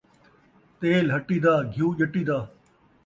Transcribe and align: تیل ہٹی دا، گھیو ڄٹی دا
تیل 0.79 1.05
ہٹی 1.15 1.37
دا، 1.43 1.53
گھیو 1.73 1.87
ڄٹی 1.97 2.23
دا 2.27 2.39